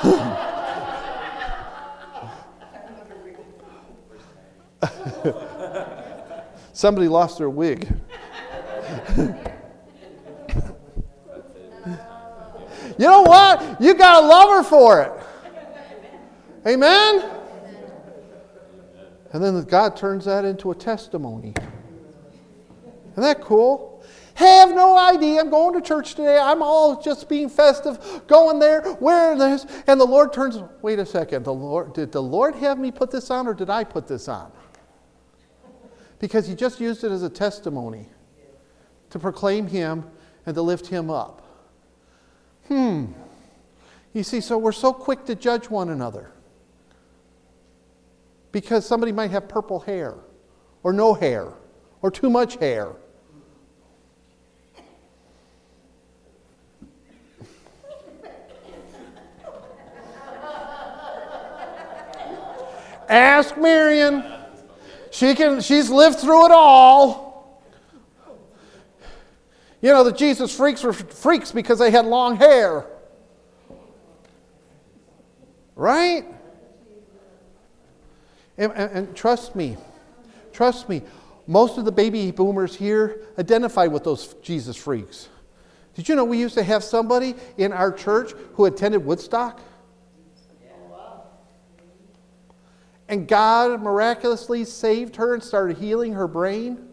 [6.72, 7.82] Somebody lost their wig.
[9.18, 9.26] you
[12.98, 13.82] know what?
[13.82, 15.12] You got to love her for it.
[16.66, 17.30] Amen?
[19.34, 21.54] And then God turns that into a testimony.
[23.12, 23.97] Isn't that cool?
[24.38, 25.40] Have no idea.
[25.40, 26.38] I'm going to church today.
[26.38, 29.66] I'm all just being festive, going there, wearing this.
[29.88, 31.44] And the Lord turns, wait a second.
[31.44, 34.28] The Lord, did the Lord have me put this on or did I put this
[34.28, 34.52] on?
[36.20, 38.10] Because He just used it as a testimony
[39.10, 40.06] to proclaim Him
[40.46, 41.42] and to lift Him up.
[42.68, 43.06] Hmm.
[44.14, 46.30] You see, so we're so quick to judge one another
[48.52, 50.14] because somebody might have purple hair
[50.84, 51.54] or no hair
[52.04, 52.92] or too much hair.
[63.10, 64.24] Ask Marion.
[65.12, 67.28] She can, she's lived through it all.
[69.82, 72.86] You know, the Jesus freaks were freaks because they had long hair.
[75.76, 76.26] Right?
[78.58, 79.78] And, and, and, trust me,
[80.52, 81.04] trust me,
[81.46, 85.30] most of the baby boomers here identify with those Jesus freaks.
[85.94, 89.62] Did you know we used to have somebody in our church who attended Woodstock?
[93.10, 96.90] And God miraculously saved her and started healing her brain?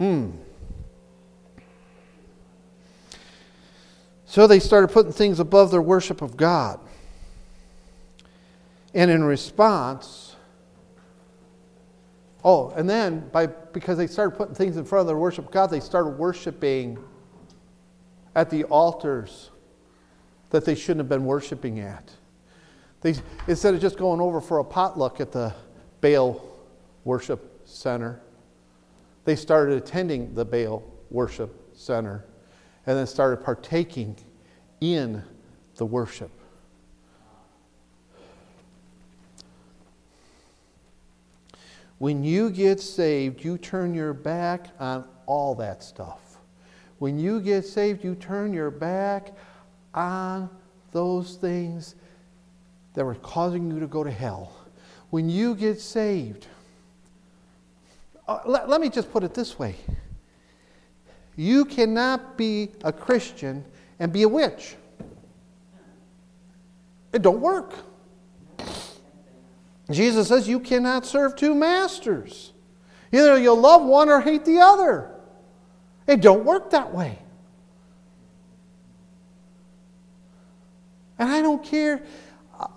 [0.00, 0.32] Mm.
[4.24, 6.80] So they started putting things above their worship of God.
[8.94, 10.36] And in response,
[12.42, 15.50] oh, and then by because they started putting things in front of their worship of
[15.50, 16.98] God, they started worshiping
[18.34, 19.50] at the altars
[20.50, 22.10] that they shouldn't have been worshiping at.
[23.02, 23.14] They,
[23.48, 25.52] instead of just going over for a potluck at the
[26.00, 26.42] Baal
[27.04, 28.20] Worship Center,
[29.24, 32.24] they started attending the Baal Worship Center
[32.86, 34.16] and then started partaking
[34.80, 35.22] in
[35.76, 36.30] the worship.
[41.98, 46.38] When you get saved, you turn your back on all that stuff.
[46.98, 49.36] When you get saved, you turn your back
[49.94, 50.50] on
[50.90, 51.94] those things
[52.94, 54.52] that were causing you to go to hell.
[55.10, 56.46] When you get saved,
[58.28, 59.76] uh, let, let me just put it this way
[61.34, 63.64] you cannot be a Christian
[63.98, 64.76] and be a witch.
[67.12, 67.72] It don't work.
[69.90, 72.52] Jesus says you cannot serve two masters.
[73.12, 75.10] Either you'll love one or hate the other.
[76.06, 77.18] It don't work that way.
[81.18, 82.02] And I don't care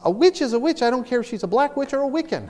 [0.03, 0.81] a witch is a witch.
[0.81, 2.49] I don't care if she's a black witch or a Wiccan.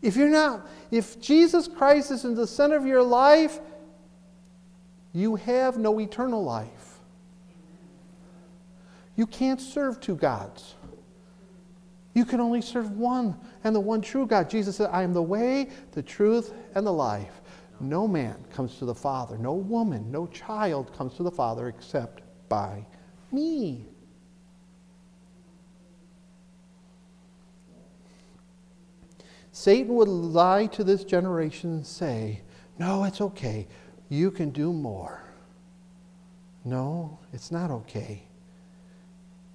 [0.00, 3.60] If you're not, if Jesus Christ is in the center of your life,
[5.12, 6.98] you have no eternal life.
[9.14, 10.74] You can't serve two gods.
[12.14, 14.50] You can only serve one and the one true God.
[14.50, 17.40] Jesus said, I am the way, the truth, and the life.
[17.80, 22.22] No man comes to the Father, no woman, no child comes to the Father except
[22.52, 22.84] by
[23.30, 23.86] me.
[29.52, 32.42] Satan would lie to this generation and say,
[32.78, 33.66] No, it's okay.
[34.10, 35.22] You can do more.
[36.62, 38.22] No, it's not okay.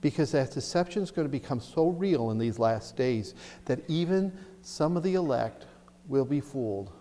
[0.02, 4.36] Because that deception is going to become so real in these last days that even
[4.64, 5.68] some of the elect
[6.08, 6.92] will be fooled.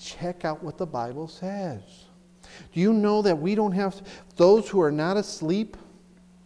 [0.00, 1.82] Check out what the Bible says.
[2.72, 4.02] Do you know that we don't have,
[4.36, 5.76] those who are not asleep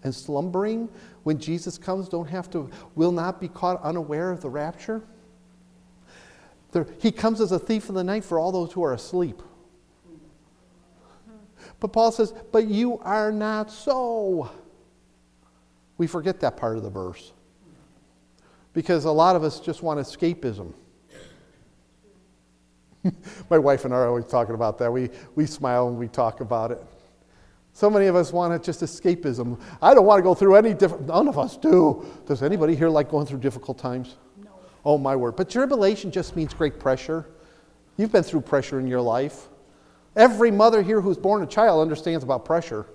[0.03, 0.88] and slumbering
[1.23, 5.03] when Jesus comes don't have to, will not be caught unaware of the rapture?
[6.73, 9.42] There, he comes as a thief in the night for all those who are asleep.
[11.81, 14.51] But Paul says, But you are not so.
[15.97, 17.33] We forget that part of the verse
[18.73, 20.73] because a lot of us just want escapism.
[23.51, 24.92] My wife and I are always talking about that.
[24.92, 26.83] We, we smile and we talk about it.
[27.73, 29.61] So many of us want it just escapism.
[29.81, 32.05] I don't want to go through any different, none of us do.
[32.27, 34.16] Does anybody here like going through difficult times?
[34.42, 34.51] No.
[34.85, 35.37] Oh, my word.
[35.37, 37.27] But tribulation just means great pressure.
[37.97, 39.49] You've been through pressure in your life.
[40.16, 42.87] Every mother here who's born a child understands about pressure.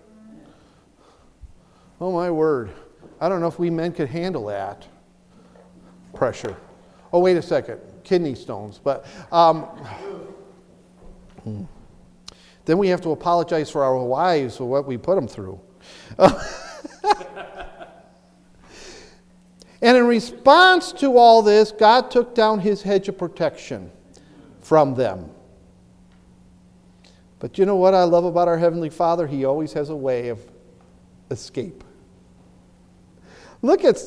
[2.01, 2.71] Oh, my word.
[3.21, 4.85] I don't know if we men could handle that
[6.13, 6.57] pressure.
[7.13, 7.79] Oh, wait a second.
[8.03, 8.79] Kidney stones.
[8.83, 9.67] But um,
[12.65, 15.59] then we have to apologize for our wives for what we put them through.
[19.81, 23.91] and in response to all this, God took down his hedge of protection
[24.61, 25.29] from them.
[27.39, 29.27] But you know what I love about our Heavenly Father?
[29.27, 30.39] He always has a way of
[31.29, 31.83] escape.
[33.61, 33.97] Look at,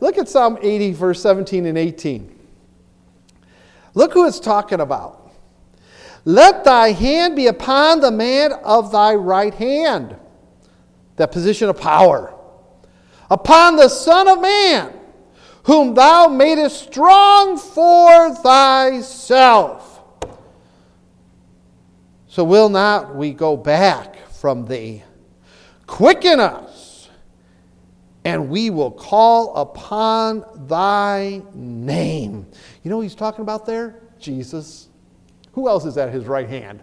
[0.00, 2.33] look at Psalm 80, verse 17 and 18.
[3.94, 5.32] Look who it's talking about.
[6.24, 10.16] Let thy hand be upon the man of thy right hand,
[11.16, 12.34] that position of power,
[13.30, 14.92] upon the Son of Man,
[15.64, 19.94] whom thou madest strong for thyself
[22.34, 25.04] so will not we go back from thee?
[25.86, 27.08] Quicken us,
[28.24, 32.48] and we will call upon thy name.
[32.84, 33.96] You know what he's talking about there?
[34.20, 34.88] Jesus.
[35.52, 36.82] Who else is at his right hand?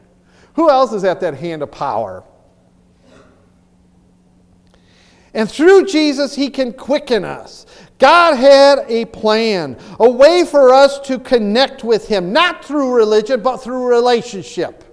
[0.56, 2.24] Who else is at that hand of power?
[5.34, 7.66] And through Jesus, he can quicken us.
[8.00, 13.42] God had a plan, a way for us to connect with him, not through religion,
[13.42, 14.84] but through relationship.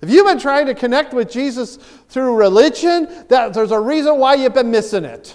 [0.00, 4.34] If you've been trying to connect with Jesus through religion, that, there's a reason why
[4.34, 5.34] you've been missing it.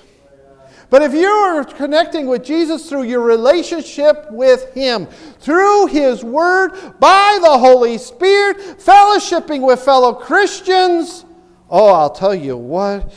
[0.93, 5.07] But if you are connecting with Jesus through your relationship with Him,
[5.39, 11.25] through His Word, by the Holy Spirit, fellowshipping with fellow Christians,
[11.67, 13.11] oh, I'll tell you what,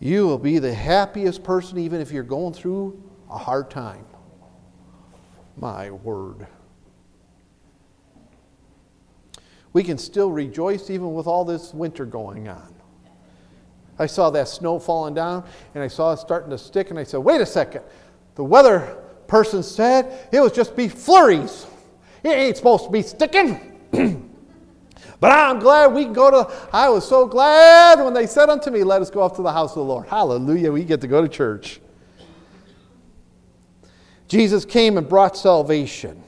[0.00, 4.04] you will be the happiest person even if you're going through a hard time.
[5.56, 6.48] My Word.
[9.72, 12.75] we can still rejoice even with all this winter going on.
[13.98, 17.04] I saw that snow falling down and I saw it starting to stick, and I
[17.04, 17.82] said, wait a second.
[18.34, 21.66] The weather person said it was just be flurries.
[22.22, 23.78] It ain't supposed to be sticking.
[25.20, 28.70] but I'm glad we can go to, I was so glad when they said unto
[28.70, 30.06] me, Let us go up to the house of the Lord.
[30.06, 31.80] Hallelujah, we get to go to church.
[34.28, 36.22] Jesus came and brought salvation.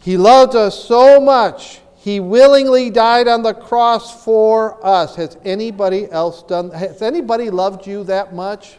[0.00, 5.14] He loved us so much, he willingly died on the cross for us.
[5.14, 8.78] Has anybody else done has anybody loved you that much?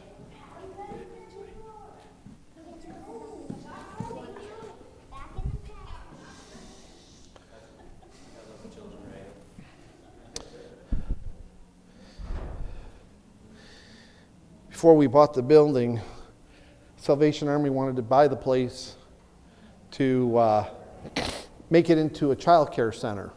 [14.70, 16.02] Before we bought the building,
[16.98, 18.98] Salvation Army wanted to buy the place
[19.92, 20.70] to uh,
[21.70, 23.32] make it into a child care center.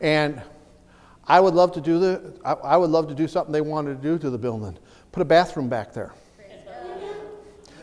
[0.00, 0.40] And
[1.26, 4.00] I would love to do the I, I would love to do something they wanted
[4.00, 4.78] to do to the building.
[5.12, 6.12] Put a bathroom back there.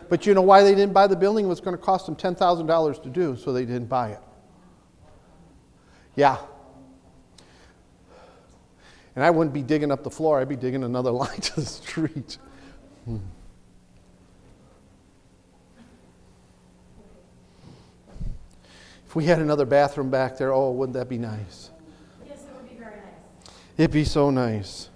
[0.08, 1.46] But you know why they didn't buy the building?
[1.46, 4.20] It was going to cost them $10,000 to do, so they didn't buy it.
[6.16, 6.38] Yeah.
[9.16, 11.66] And I wouldn't be digging up the floor, I'd be digging another line to the
[11.66, 12.38] street.
[13.06, 13.18] Hmm.
[19.16, 21.70] If we had another bathroom back there, oh, wouldn't that be nice?
[22.28, 23.56] Yes, it would be very nice.
[23.78, 24.90] It'd be so nice.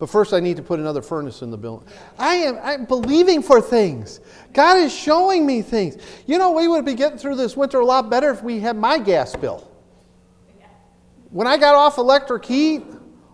[0.00, 1.86] But first, I need to put another furnace in the building.
[2.18, 4.18] I am I'm believing for things.
[4.52, 5.96] God is showing me things.
[6.26, 8.76] You know, we would be getting through this winter a lot better if we had
[8.76, 9.70] my gas bill.
[11.30, 12.82] When I got off electric heat,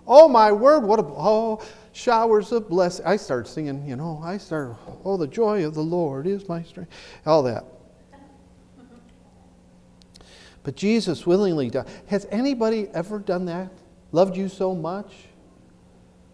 [0.07, 1.63] oh my word, what a oh
[1.93, 3.07] showers of blessing.
[3.07, 4.77] I start singing, you know, I start,
[5.07, 6.93] oh, the joy of the Lord is my strength.
[7.25, 7.65] All that.
[10.69, 11.87] But Jesus willingly died.
[12.09, 13.71] Has anybody ever done that?
[14.13, 15.11] Loved you so much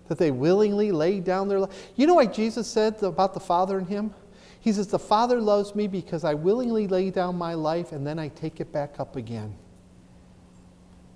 [0.08, 1.92] that they willingly laid down their life?
[1.94, 4.12] You know what Jesus said about the Father and Him?
[4.58, 8.18] He says, The Father loves me because I willingly lay down my life and then
[8.18, 9.54] I take it back up again.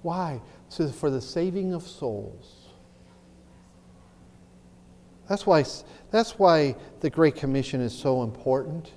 [0.02, 0.40] Why?
[0.68, 2.68] So for the saving of souls.
[5.28, 5.64] That's why,
[6.12, 8.92] that's why the Great Commission is so important.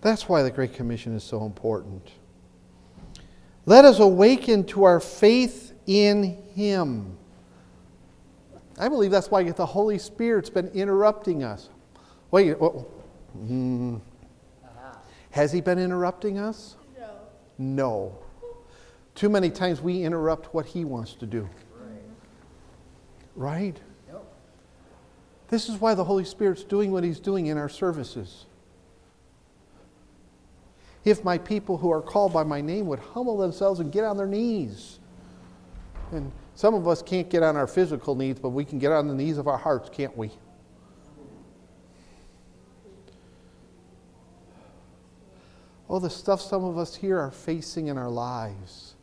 [0.00, 2.12] That's why the Great Commission is so important.
[3.66, 7.18] Let us awaken to our faith in Him.
[8.78, 11.68] I believe that's why the Holy Spirit's been interrupting us.
[12.30, 14.00] Wait, mm,
[15.32, 16.76] has He been interrupting us?
[16.96, 17.10] No.
[17.58, 18.18] No.
[19.16, 21.48] Too many times we interrupt what He wants to do.
[23.34, 23.78] Right?
[25.48, 28.46] This is why the Holy Spirit's doing what He's doing in our services.
[31.06, 34.16] If my people who are called by my name would humble themselves and get on
[34.16, 34.98] their knees.
[36.10, 39.06] And some of us can't get on our physical knees, but we can get on
[39.06, 40.32] the knees of our hearts, can't we?
[45.88, 48.96] Oh, the stuff some of us here are facing in our lives,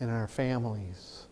[0.00, 1.26] in our families,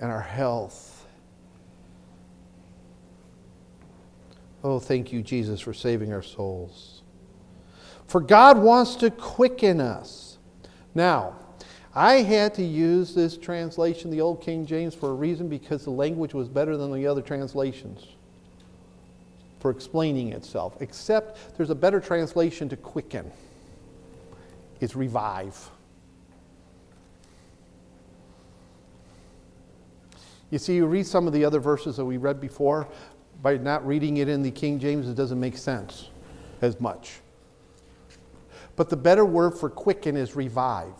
[0.00, 1.06] in our health.
[4.64, 6.95] Oh, thank you, Jesus, for saving our souls.
[8.06, 10.38] For God wants to quicken us.
[10.94, 11.36] Now,
[11.94, 15.90] I had to use this translation, the Old King James, for a reason because the
[15.90, 18.06] language was better than the other translations
[19.60, 23.30] for explaining itself, except there's a better translation to quicken.
[24.80, 25.70] It's revive.
[30.50, 32.86] You see, you read some of the other verses that we read before,
[33.42, 36.10] by not reading it in the King James, it doesn't make sense
[36.62, 37.20] as much.
[38.76, 40.92] But the better word for quicken is revive.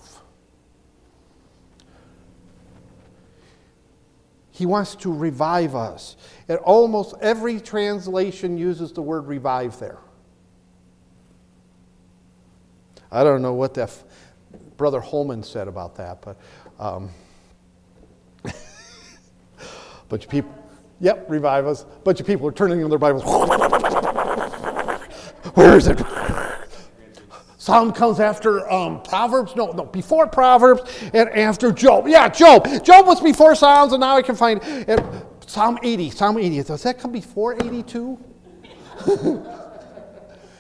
[4.51, 6.17] He wants to revive us.
[6.49, 9.99] And almost every translation uses the word revive there.
[13.13, 13.93] I don't know what that
[14.79, 16.39] brother Holman said about that, but
[16.79, 17.11] um,
[20.09, 20.55] bunch of people,
[21.01, 21.85] yep, revive us.
[22.05, 23.25] bunch of people are turning in their Bibles.
[25.55, 26.01] Where is it?
[27.67, 29.57] Psalm comes after um, Proverbs.
[29.57, 32.07] No, no, before Proverbs and after Job.
[32.07, 32.65] Yeah, Job.
[32.85, 35.03] Job was before Psalms, and now I can find it.
[35.49, 36.11] Psalm 80.
[36.11, 36.63] Psalm 80.
[36.63, 38.25] Does that come before 82?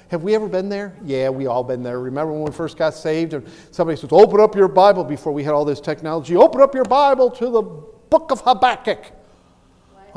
[0.08, 0.96] Have we ever been there?
[1.04, 2.00] Yeah, we all been there.
[2.00, 5.44] Remember when we first got saved and somebody says, "Open up your Bible." Before we
[5.44, 9.12] had all this technology, open up your Bible to the book of Habakkuk.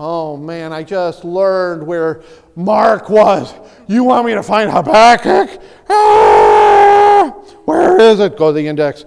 [0.02, 2.24] Oh man, I just learned where
[2.56, 3.54] Mark was.
[3.86, 5.62] You want me to find Habakkuk?
[5.90, 7.32] Ah,
[7.66, 8.38] where is it?
[8.38, 9.04] Go to the index.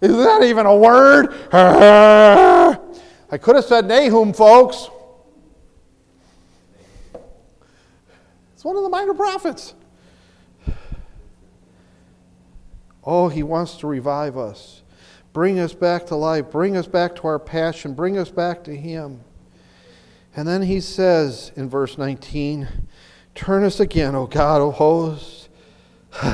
[0.00, 1.28] Is that even a word?
[1.52, 2.80] Ah,
[3.30, 4.88] I could have said Nahum, folks.
[8.54, 9.74] It's one of the minor prophets.
[13.04, 14.80] Oh, he wants to revive us,
[15.34, 18.74] bring us back to life, bring us back to our passion, bring us back to
[18.74, 19.20] him.
[20.36, 22.68] And then he says in verse 19,
[23.34, 25.48] Turn us again, O God, of hosts,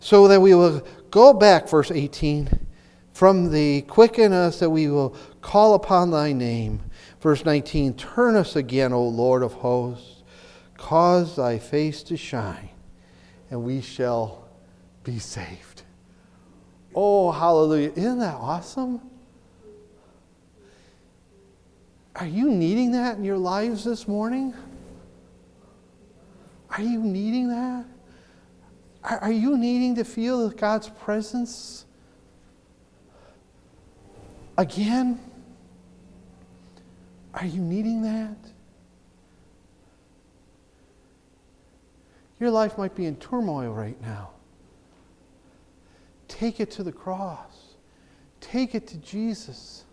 [0.00, 2.66] so that we will go back, verse 18,
[3.12, 6.80] from the quicken us that we will call upon thy name.
[7.20, 10.22] Verse 19, Turn us again, O Lord of hosts,
[10.76, 12.70] cause thy face to shine,
[13.50, 14.48] and we shall
[15.04, 15.82] be saved.
[16.94, 17.92] Oh, hallelujah.
[17.94, 19.00] Isn't that awesome?
[22.16, 24.54] Are you needing that in your lives this morning?
[26.70, 27.84] Are you needing that?
[29.02, 31.84] Are you needing to feel God's presence
[34.56, 35.20] again?
[37.34, 38.36] Are you needing that?
[42.40, 44.30] Your life might be in turmoil right now.
[46.28, 47.74] Take it to the cross.
[48.40, 49.84] Take it to Jesus.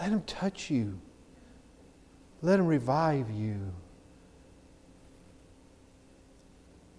[0.00, 0.98] Let Him touch you.
[2.42, 3.72] Let him revive you.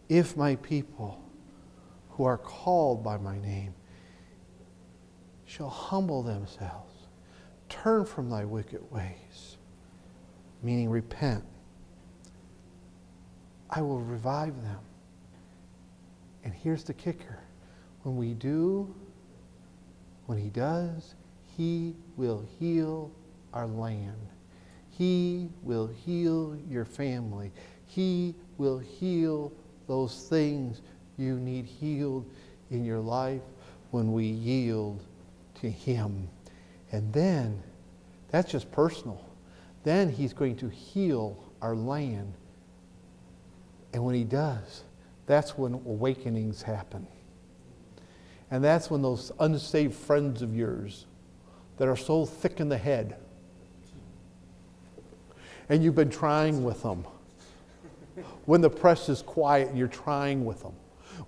[0.10, 1.22] If my people
[2.10, 3.74] who are called by my name
[5.46, 7.08] shall humble themselves,
[7.70, 9.58] turn from thy wicked ways,
[10.64, 11.44] meaning repent,
[13.70, 14.80] I will revive them.
[16.44, 17.40] And here's the kicker
[18.04, 18.96] when we do,
[20.26, 21.16] when he does,
[21.58, 23.12] he will heal
[23.54, 24.30] our land.
[24.98, 27.52] He will heal your family.
[27.86, 29.54] He will heal
[29.88, 30.82] those things
[31.18, 32.26] you need healed
[32.72, 33.44] in your life
[33.92, 35.04] when we yield
[35.62, 36.28] to Him.
[36.92, 37.62] And then,
[38.30, 39.24] that's just personal.
[39.84, 42.34] Then He's going to heal our land.
[43.94, 44.84] And when He does,
[45.28, 47.06] that's when awakenings happen.
[48.50, 51.06] And that's when those unsaved friends of yours
[51.78, 53.18] that are so thick in the head,
[55.70, 57.06] and you've been trying with them.
[58.46, 60.74] When the press is quiet, you're trying with them.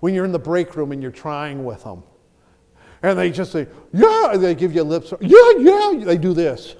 [0.00, 2.02] When you're in the break room and you're trying with them.
[3.02, 5.12] And they just say, yeah, and they give you a lips.
[5.20, 6.76] Yeah, yeah, they do this.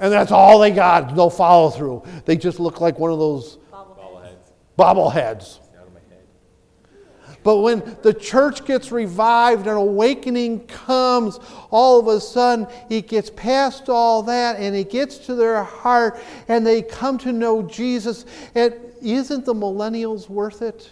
[0.00, 2.04] And that's all they got, no follow through.
[2.24, 4.36] They just look like one of those Bobbleheads.
[4.78, 5.58] bobbleheads.
[5.76, 7.27] Out of my head.
[7.44, 11.38] But when the church gets revived and awakening comes,
[11.70, 16.20] all of a sudden it gets past all that and it gets to their heart
[16.48, 18.24] and they come to know Jesus.
[18.54, 20.90] And isn't the millennials worth it?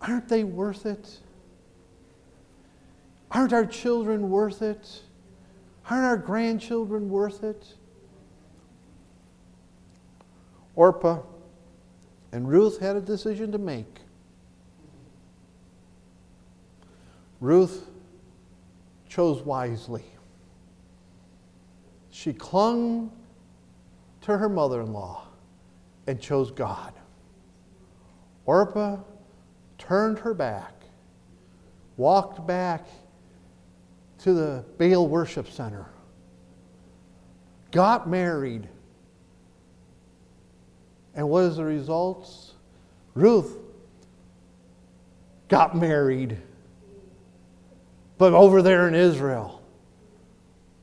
[0.00, 1.18] Aren't they worth it?
[3.30, 5.02] Aren't our children worth it?
[5.88, 7.64] Aren't our grandchildren worth it?
[10.74, 11.20] Orpah
[12.32, 14.00] and Ruth had a decision to make.
[17.40, 17.88] Ruth
[19.08, 20.04] chose wisely.
[22.10, 23.10] She clung
[24.22, 25.26] to her mother in law
[26.06, 26.92] and chose God.
[28.44, 28.98] Orpah
[29.78, 30.74] turned her back,
[31.96, 32.86] walked back
[34.18, 35.86] to the Baal Worship Center,
[37.70, 38.68] got married.
[41.20, 42.54] And what is the results?
[43.12, 43.58] Ruth
[45.48, 46.38] got married,
[48.16, 49.60] but over there in Israel,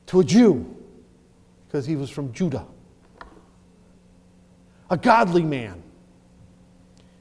[0.06, 0.76] to a Jew,
[1.66, 2.64] because he was from Judah.
[4.90, 5.82] A godly man.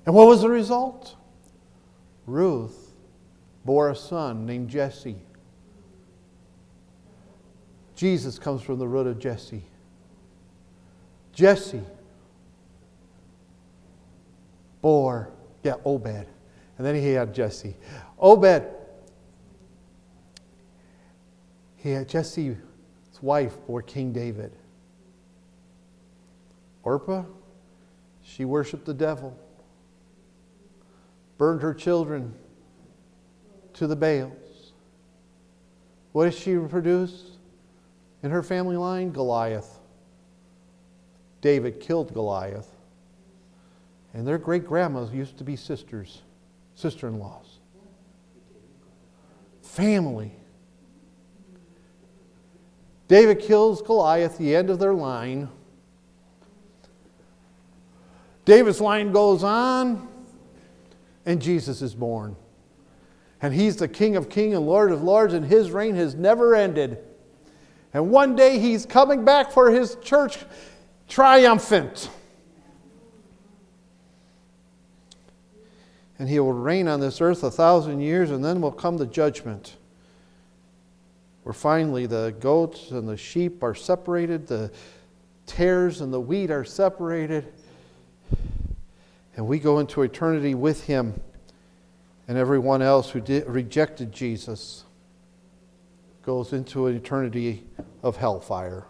[0.05, 1.15] And what was the result?
[2.27, 2.93] Ruth
[3.65, 5.17] bore a son named Jesse.
[7.95, 9.63] Jesus comes from the root of Jesse.
[11.33, 11.81] Jesse
[14.81, 15.31] bore,
[15.63, 16.27] yeah, Obed.
[16.77, 17.75] And then he had Jesse.
[18.19, 18.63] Obed,
[21.77, 22.57] he had Jesse's
[23.21, 24.51] wife bore King David.
[26.83, 27.23] Orpah,
[28.23, 29.37] she worshiped the devil,
[31.37, 32.33] burned her children
[33.73, 34.73] to the Baals.
[36.13, 37.31] What did she produce
[38.23, 39.11] in her family line?
[39.11, 39.79] Goliath.
[41.41, 42.76] David killed Goliath.
[44.13, 46.21] And their great grandmas used to be sisters,
[46.75, 47.59] sister in laws.
[49.61, 50.31] Family.
[53.07, 55.49] David kills Goliath, the end of their line.
[58.45, 60.07] David's line goes on,
[61.25, 62.35] and Jesus is born.
[63.41, 66.55] And he's the King of kings and Lord of lords, and his reign has never
[66.55, 66.97] ended.
[67.93, 70.37] And one day he's coming back for his church
[71.07, 72.09] triumphant.
[76.19, 79.05] And he will reign on this earth a thousand years, and then will come the
[79.05, 79.77] judgment.
[81.43, 84.71] Where finally the goats and the sheep are separated, the
[85.45, 87.53] tares and the wheat are separated,
[89.35, 91.21] and we go into eternity with him
[92.27, 94.83] and everyone else who did, rejected Jesus
[96.23, 97.63] goes into an eternity
[98.03, 98.85] of hellfire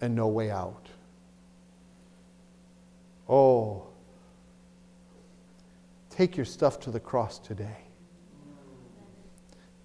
[0.00, 0.88] and no way out.
[3.28, 3.86] Oh,
[6.14, 7.78] take your stuff to the cross today.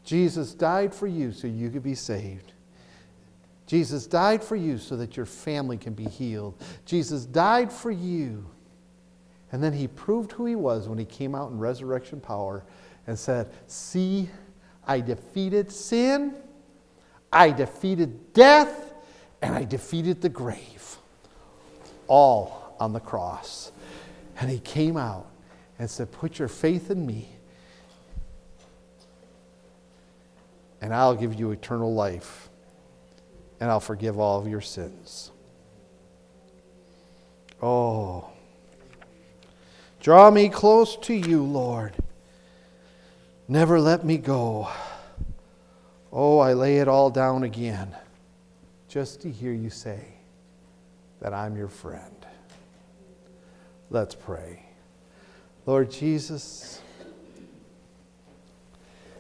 [0.04, 2.54] Jesus died for you so you could be saved.
[3.66, 6.62] Jesus died for you so that your family can be healed.
[6.86, 8.46] Jesus died for you.
[9.52, 12.64] And then he proved who he was when he came out in resurrection power
[13.08, 14.30] and said, See,
[14.88, 16.36] I defeated sin,
[17.32, 18.94] I defeated death,
[19.42, 20.98] and I defeated the grave.
[22.08, 23.72] All on the cross.
[24.40, 25.28] And he came out
[25.80, 27.30] and said, Put your faith in me,
[30.82, 32.50] and I'll give you eternal life,
[33.60, 35.32] and I'll forgive all of your sins.
[37.62, 38.30] Oh.
[40.02, 41.94] Draw me close to you, Lord.
[43.48, 44.70] Never let me go.
[46.12, 47.96] Oh, I lay it all down again
[48.88, 50.04] just to hear you say
[51.20, 52.26] that I'm your friend.
[53.90, 54.69] Let's pray.
[55.70, 56.82] Lord Jesus,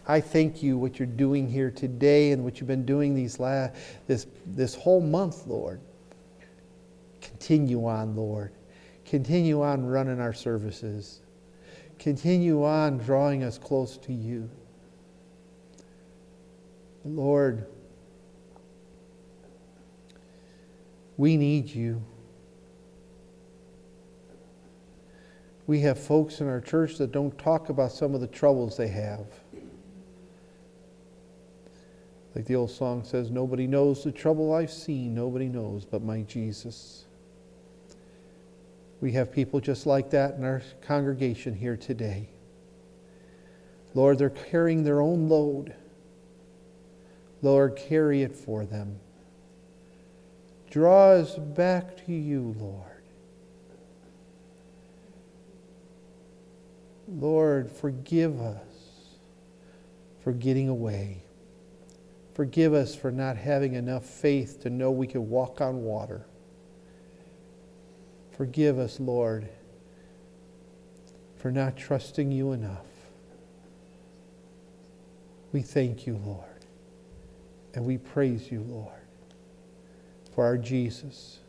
[0.07, 3.75] I thank you what you're doing here today and what you've been doing these last,
[4.07, 5.79] this, this whole month, Lord.
[7.21, 8.51] Continue on, Lord.
[9.05, 11.21] Continue on running our services.
[11.99, 14.49] Continue on drawing us close to you.
[17.05, 17.67] Lord,
[21.15, 22.03] we need you.
[25.69, 28.87] We have folks in our church that don't talk about some of the troubles they
[28.87, 29.27] have.
[32.33, 36.23] Like the old song says, nobody knows the trouble I've seen, nobody knows but my
[36.23, 37.05] Jesus.
[38.99, 42.29] We have people just like that in our congregation here today.
[43.93, 45.75] Lord, they're carrying their own load.
[47.43, 48.99] Lord, carry it for them.
[50.71, 52.88] Draw us back to you, Lord.
[57.11, 58.63] Lord, forgive us
[60.23, 61.23] for getting away.
[62.35, 66.25] Forgive us for not having enough faith to know we can walk on water.
[68.37, 69.49] Forgive us, Lord,
[71.35, 72.85] for not trusting you enough.
[75.51, 76.45] We thank you, Lord,
[77.73, 78.93] and we praise you, Lord,
[80.33, 81.39] for our Jesus,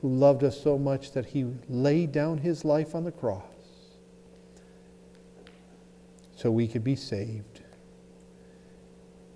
[0.00, 3.51] who loved us so much that he laid down his life on the cross
[6.42, 7.60] so we could be saved.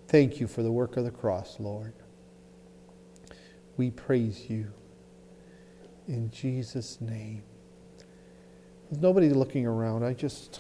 [0.09, 1.93] Thank you for the work of the cross, Lord.
[3.77, 4.73] We praise you
[6.09, 7.45] in Jesus' name.
[8.91, 10.03] There's nobody looking around.
[10.03, 10.59] I just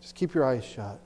[0.00, 0.98] just keep your eyes shut.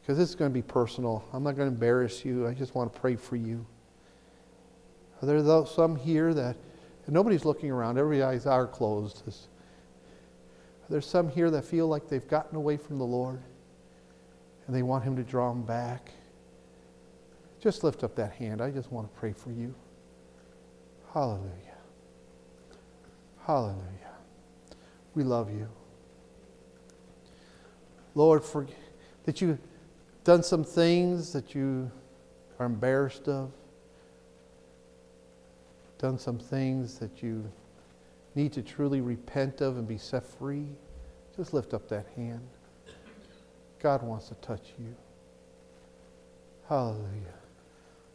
[0.00, 1.24] Because this is going to be personal.
[1.32, 2.48] I'm not going to embarrass you.
[2.48, 3.64] I just want to pray for you.
[5.22, 6.56] Are there some here that
[7.06, 7.98] nobody's looking around?
[7.98, 9.22] Every eyes are closed.
[10.90, 13.40] There's some here that feel like they've gotten away from the Lord
[14.66, 16.10] and they want Him to draw them back.
[17.60, 18.60] Just lift up that hand.
[18.60, 19.72] I just want to pray for you.
[21.14, 21.78] Hallelujah.
[23.46, 23.76] Hallelujah.
[25.14, 25.68] We love you.
[28.16, 28.66] Lord, for,
[29.24, 29.58] that you've
[30.24, 31.90] done some things that you
[32.58, 33.52] are embarrassed of,
[35.98, 37.50] done some things that you
[38.34, 40.66] need to truly repent of and be set free,
[41.36, 42.46] just lift up that hand.
[43.80, 44.94] God wants to touch you.
[46.68, 47.34] Hallelujah.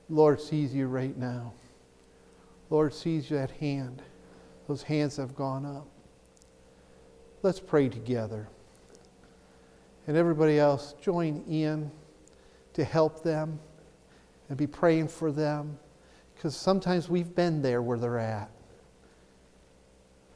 [0.10, 1.54] Lord sees you right now.
[2.70, 4.02] Lord sees that hand.
[4.68, 5.88] Those hands have gone up.
[7.42, 8.48] Let's pray together.
[10.08, 11.92] And everybody else, join in
[12.74, 13.60] to help them
[14.50, 15.78] and be praying for them
[16.36, 18.50] because sometimes we've been there where they're at.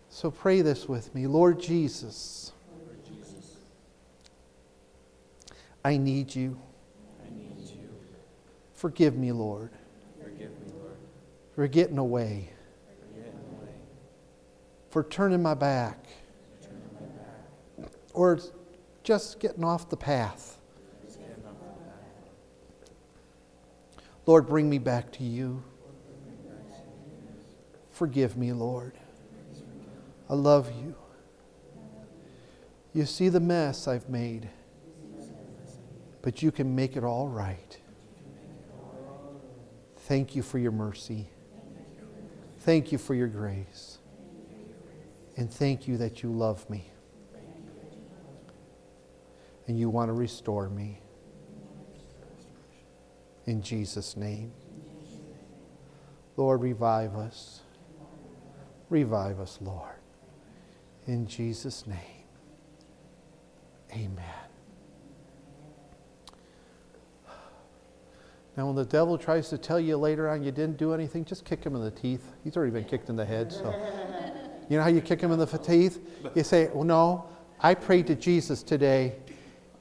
[0.09, 1.27] So pray this with me.
[1.27, 2.51] Lord Jesus,
[2.85, 3.57] Lord Jesus,
[5.85, 6.59] I need you.
[7.23, 7.89] I need you.
[8.73, 9.69] Forgive me, Lord,
[10.21, 10.97] Forgive me, Lord,
[11.53, 12.49] for getting away,
[12.87, 13.73] for getting away,
[14.89, 16.07] for turning my back,
[16.61, 18.39] turning my back, or
[19.03, 20.59] just getting off the path.
[21.05, 22.91] just getting off the path.
[24.25, 25.63] Lord, bring me back to you.
[27.91, 28.93] Forgive me, Lord.
[30.29, 30.95] I love you.
[32.93, 34.49] You see the mess I've made,
[36.21, 37.77] but you can make it all right.
[39.97, 41.29] Thank you for your mercy.
[42.59, 43.99] Thank you for your grace.
[45.37, 46.91] And thank you that you love me.
[49.67, 50.99] And you want to restore me.
[53.45, 54.51] In Jesus' name.
[56.35, 57.61] Lord, revive us.
[58.89, 59.98] Revive us, Lord.
[61.09, 61.97] In Jesus' name.
[63.91, 64.23] Amen.
[68.55, 71.45] Now, when the devil tries to tell you later on you didn't do anything, just
[71.45, 72.33] kick him in the teeth.
[72.43, 73.73] He's already been kicked in the head, so.
[74.69, 75.99] You know how you kick him in the teeth?
[76.35, 77.25] You say, well, no,
[77.59, 79.15] I prayed to Jesus today,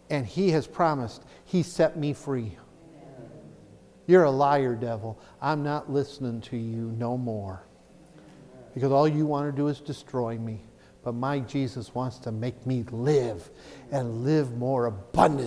[0.09, 2.57] and he has promised he set me free.
[4.07, 5.21] You're a liar, devil.
[5.43, 7.65] I'm not listening to you no more.
[8.73, 10.63] Because all you want to do is destroy me.
[11.03, 13.51] But my Jesus wants to make me live
[13.91, 15.47] and live more abundant